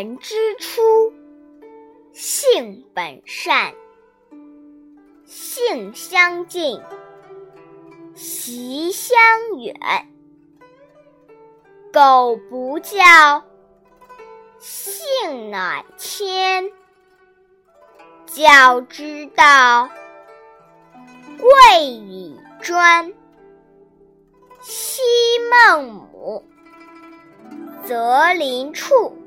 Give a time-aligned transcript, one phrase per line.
[0.00, 1.12] 人之初，
[2.10, 3.74] 性本善，
[5.26, 6.80] 性相近，
[8.14, 9.18] 习相
[9.58, 9.74] 远。
[11.92, 13.44] 苟不教，
[14.58, 16.72] 性乃迁。
[18.24, 19.90] 教之道，
[21.38, 23.12] 贵以专。
[24.62, 25.02] 昔
[25.50, 26.42] 孟母，
[27.84, 29.19] 择邻处。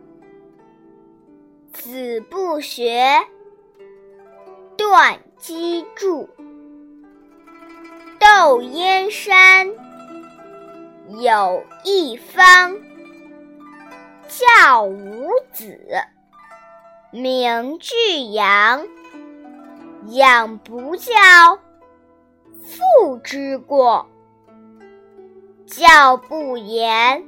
[1.74, 3.26] 子不学，
[4.78, 6.30] 断机杼。
[8.20, 9.74] 窦燕山，
[11.20, 12.78] 有一方。
[14.28, 15.80] 教五子，
[17.12, 18.88] 名俱扬。
[20.10, 21.60] 养不教，
[22.62, 24.06] 父之过；
[25.66, 27.26] 教不严，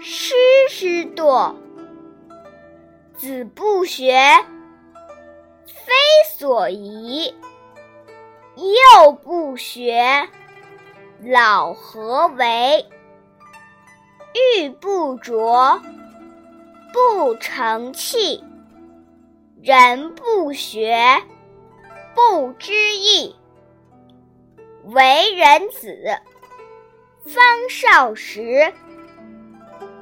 [0.00, 0.34] 师
[0.70, 1.54] 之惰。
[3.16, 4.12] 子不学，
[5.66, 5.92] 非
[6.36, 7.32] 所宜；
[8.56, 10.28] 幼不学，
[11.22, 12.84] 老何为？
[14.58, 15.80] 玉不琢，
[16.92, 18.42] 不成器；
[19.62, 21.22] 人不学，
[22.14, 23.36] 不知义。
[24.86, 26.18] 为人子，
[27.24, 28.72] 方少时，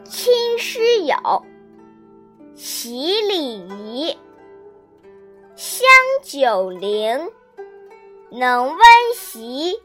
[0.04, 1.44] 亲师友。
[2.54, 4.16] 习礼仪，
[5.56, 5.88] 香
[6.22, 7.30] 九龄，
[8.30, 8.78] 能温
[9.14, 9.80] 席，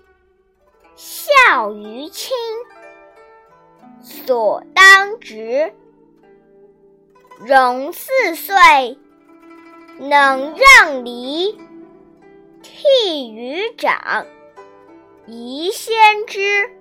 [0.96, 2.36] 孝于亲，
[4.02, 5.74] 所当执。
[7.40, 8.56] 融四岁，
[10.00, 11.58] 能让梨，
[12.64, 14.26] 悌于长，
[15.26, 16.77] 宜先知。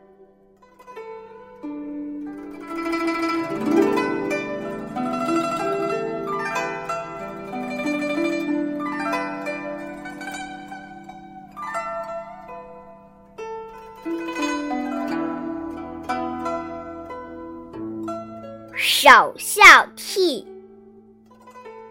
[18.78, 19.62] 首孝
[19.97, 20.44] 悌，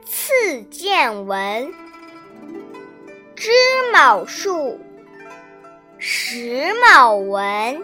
[0.05, 1.73] 次见闻。
[3.35, 3.49] 知
[3.91, 4.79] 某数，
[5.97, 7.83] 识某文。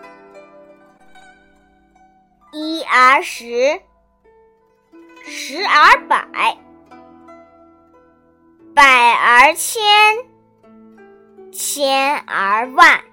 [2.51, 3.81] 一而十，
[5.25, 6.59] 十而百，
[8.75, 9.81] 百而千，
[11.51, 13.03] 千而万。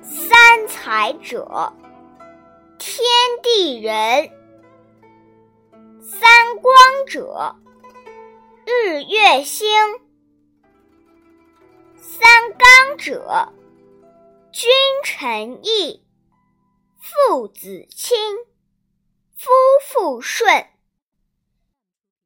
[0.00, 1.72] 三才者。
[2.84, 3.00] 天
[3.44, 4.28] 地人，
[6.02, 6.74] 三光
[7.06, 7.54] 者，
[8.66, 9.68] 日月星；
[11.96, 13.52] 三纲者，
[14.50, 14.68] 君
[15.04, 16.04] 臣义，
[16.98, 18.18] 父子亲，
[19.36, 19.48] 夫
[19.86, 20.52] 妇顺。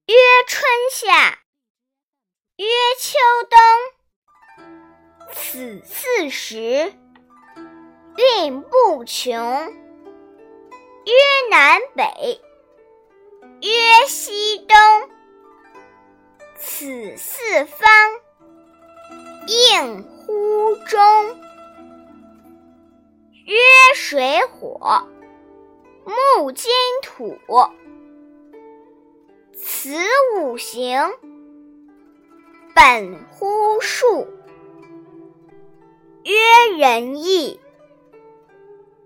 [0.06, 0.14] 曰
[0.48, 1.38] 春夏，
[2.56, 2.66] 曰
[2.98, 3.18] 秋
[3.50, 6.94] 冬，此四时，
[8.16, 9.84] 运不穷。
[11.06, 11.12] 曰
[11.52, 12.40] 南北，
[13.62, 14.76] 曰西东，
[16.56, 17.88] 此四方，
[19.46, 20.98] 应乎中。
[23.44, 23.54] 曰
[23.94, 25.06] 水火，
[26.04, 26.72] 木金
[27.02, 27.38] 土，
[29.54, 29.94] 此
[30.34, 31.12] 五行，
[32.74, 34.26] 本乎数。
[36.24, 37.60] 曰仁义，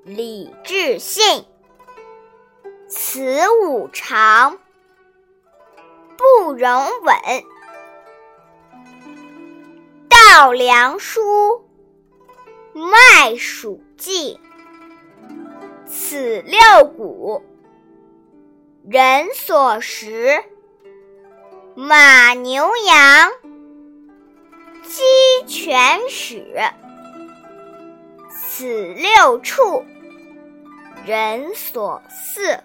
[0.05, 1.45] 礼智信。
[2.93, 4.59] 此五常，
[6.17, 7.15] 不容紊。
[10.09, 11.63] 稻粱菽，
[12.75, 14.41] 麦黍稷。
[15.87, 17.45] 此六谷，
[18.89, 20.43] 人所食。
[21.77, 23.31] 马牛羊，
[24.83, 26.73] 鸡犬豕。
[28.29, 29.85] 此六畜，
[31.07, 32.59] 人所饲。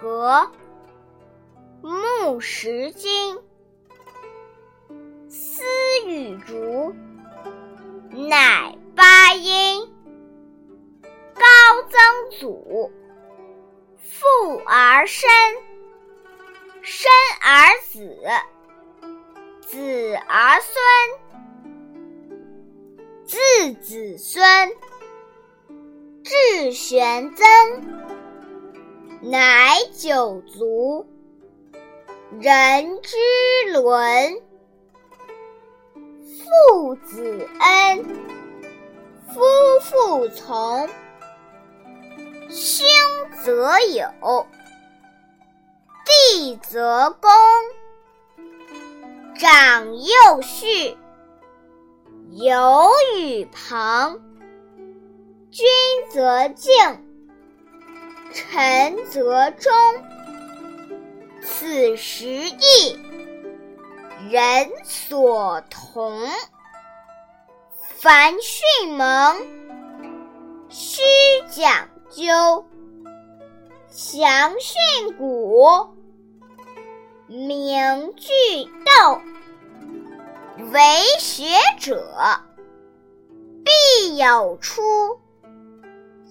[0.00, 0.50] 革，
[1.82, 3.38] 木石金，
[5.28, 5.62] 丝
[6.06, 6.94] 与竹，
[8.10, 9.92] 乃八音，
[11.34, 11.42] 高
[11.88, 12.92] 曾祖，
[13.96, 15.28] 父而身，
[16.82, 17.10] 身
[17.42, 18.18] 而子，
[19.62, 20.74] 子而孙，
[23.24, 24.72] 自子孙，
[26.22, 27.46] 至玄曾，
[29.22, 31.06] 乃九族，
[32.40, 33.16] 人之
[33.72, 34.40] 伦。
[36.24, 38.04] 父子恩，
[39.28, 39.40] 夫
[39.82, 40.88] 妇从，
[42.48, 42.86] 兄
[43.44, 44.46] 则友，
[46.32, 47.30] 弟则恭，
[49.38, 50.96] 长幼序，
[52.30, 54.20] 友与朋，
[55.50, 55.66] 君
[56.10, 56.72] 则敬，
[58.32, 59.72] 陈则忠。
[61.42, 62.98] 此时义。
[64.28, 66.28] 人所同，
[67.96, 69.36] 凡训蒙，
[70.68, 71.00] 须
[71.50, 72.66] 讲究。
[73.88, 75.88] 详训古，
[77.26, 78.30] 明句
[78.64, 79.20] 读。
[80.70, 80.80] 为
[81.18, 81.46] 学
[81.78, 82.04] 者，
[83.64, 84.82] 必有初。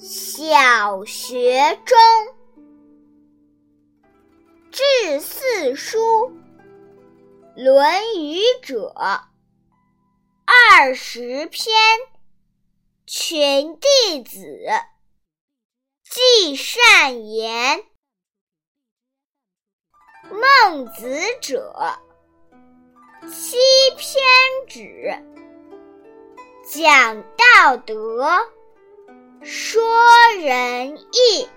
[0.01, 1.97] 小学中，
[4.71, 5.99] 至四书。
[7.61, 8.93] 《论语》者，
[10.45, 11.75] 二十篇，
[13.05, 14.39] 群弟子，
[16.05, 17.83] 记善言；
[20.31, 21.99] 孟子者，
[23.27, 23.57] 七
[23.97, 24.23] 篇
[24.65, 25.21] 止，
[26.71, 28.29] 讲道德，
[29.41, 29.81] 说
[30.43, 31.43] 仁义。《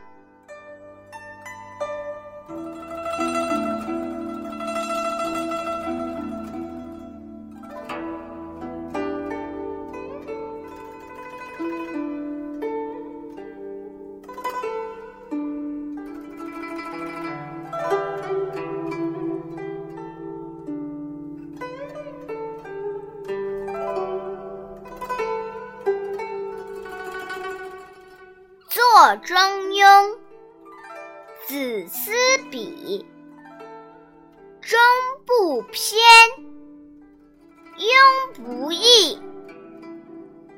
[29.24, 29.36] 中
[29.70, 29.86] 庸》
[31.46, 32.10] 子思
[32.50, 33.06] 笔，
[34.60, 34.80] 中
[35.24, 36.00] 不偏，
[37.78, 39.22] 庸不易。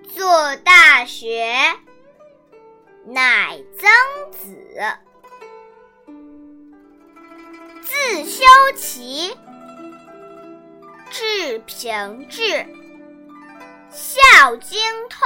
[0.09, 1.53] 作大学，
[3.05, 4.57] 乃曾子。
[7.83, 8.47] 自修
[8.77, 9.37] 齐，
[11.11, 12.67] 至平治，
[13.91, 14.81] 孝经
[15.11, 15.21] 通。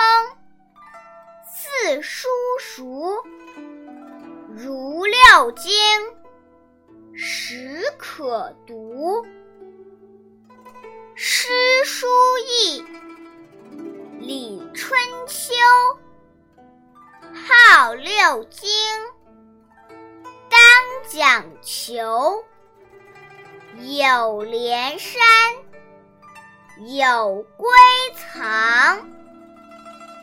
[1.71, 2.29] 四书
[2.59, 3.23] 熟，
[4.57, 5.71] 如六经，
[7.15, 9.23] 始可读。
[11.15, 11.49] 诗
[11.85, 12.07] 书
[12.47, 12.83] 易，
[14.19, 15.53] 礼春秋，
[17.35, 18.71] 号六经，
[20.49, 20.59] 当
[21.07, 22.43] 讲求。
[23.79, 25.21] 有连山，
[26.97, 27.69] 有归
[28.17, 29.18] 藏。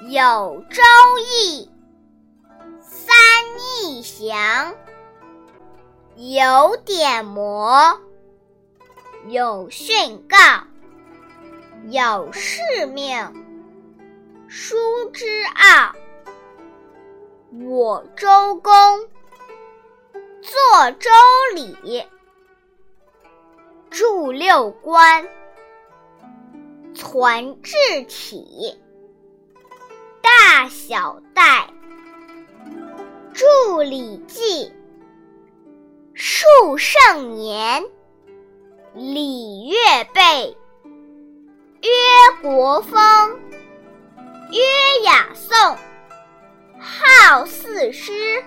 [0.07, 0.83] 有周
[1.19, 1.67] 易，
[2.79, 3.15] 三
[3.83, 4.75] 易详，
[6.15, 7.99] 有典谟，
[9.25, 10.37] 有训告，
[11.89, 13.17] 有誓命，
[14.47, 14.75] 书
[15.11, 15.95] 之奥。
[17.67, 18.99] 我周公
[20.39, 21.09] 作周
[21.55, 22.05] 礼，
[23.89, 25.27] 著六官，
[26.93, 27.71] 传治
[28.07, 28.79] 体。
[30.55, 31.67] 大小戴，
[33.33, 33.45] 著
[33.83, 34.41] 《礼记》，
[36.13, 37.83] 述圣年，
[38.93, 39.75] 礼乐
[40.13, 40.55] 备，
[41.81, 41.89] 曰
[42.41, 43.37] 国风，
[44.49, 44.63] 曰
[45.03, 45.77] 雅颂，
[46.79, 48.41] 号四诗，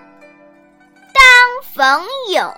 [1.13, 2.51] 当冯有。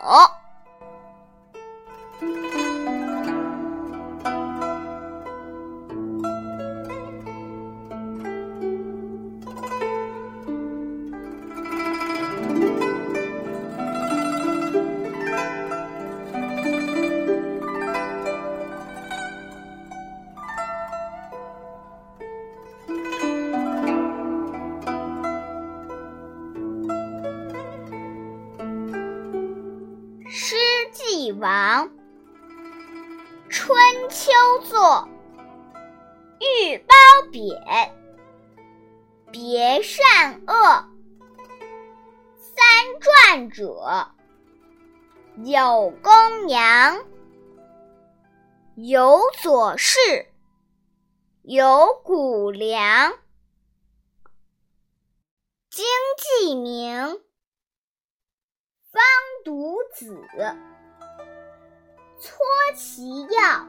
[34.11, 34.29] 秋
[34.65, 35.07] 作，
[36.41, 36.93] 欲褒
[37.31, 37.95] 贬，
[39.31, 40.85] 别善恶。
[42.37, 44.11] 三传者，
[45.45, 47.05] 有公羊，
[48.75, 49.97] 有左氏，
[51.43, 53.13] 有谷梁。
[55.69, 55.85] 经
[56.17, 57.21] 济名，
[58.91, 59.01] 方
[59.45, 60.21] 读子。
[62.19, 62.37] 搓
[62.75, 63.65] 其要，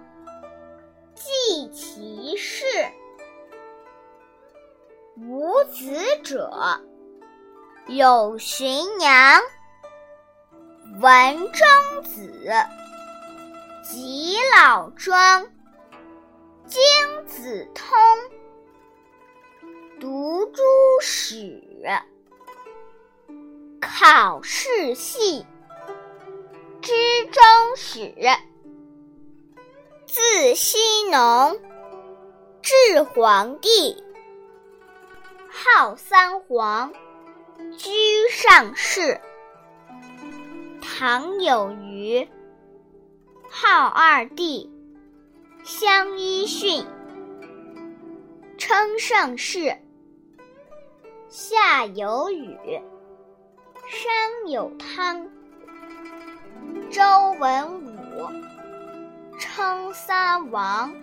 [1.23, 2.65] 记其事。
[5.17, 6.51] 无子者，
[7.87, 9.41] 有荀扬、
[11.01, 12.51] 文中子、
[13.85, 15.47] 及老庄、
[16.67, 16.81] 经
[17.25, 17.97] 子通。
[20.01, 20.61] 读诸
[21.01, 21.63] 史，
[23.81, 25.47] 考世系，
[26.81, 26.93] 知
[27.31, 27.43] 终
[27.77, 28.13] 始。
[30.13, 30.79] 自羲
[31.11, 31.59] 农
[32.61, 34.05] 至黄帝，
[35.49, 36.93] 号三皇，
[37.79, 37.91] 居
[38.29, 39.19] 上世。
[40.83, 42.29] 唐有虞，
[43.49, 44.71] 号二帝，
[45.65, 46.87] 相揖逊，
[48.59, 49.79] 称盛世。
[51.31, 52.59] 夏有禹，
[53.87, 55.31] 商有汤，
[56.91, 57.03] 周
[57.41, 58.29] 文武，
[59.39, 60.95] 称三王。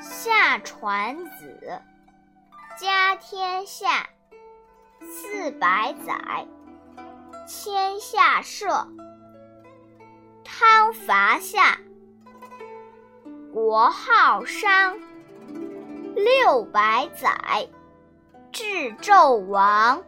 [0.00, 1.80] 夏传子，
[2.78, 4.08] 家天下，
[5.00, 6.46] 四百载，
[7.46, 8.88] 迁下社。
[10.44, 11.78] 汤伐夏，
[13.52, 14.98] 国号商，
[16.14, 17.68] 六百载。
[18.50, 20.02] 至纣王。